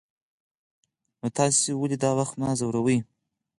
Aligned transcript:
نو 1.19 1.27
تاسې 1.37 1.69
ولې 1.75 1.97
دا 2.03 2.11
وخت 2.19 2.35
ما 2.41 2.49
ځوروئ. 2.59 2.97